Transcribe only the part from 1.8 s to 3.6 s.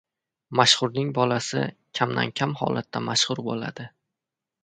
kamdan-kam holatda mashhur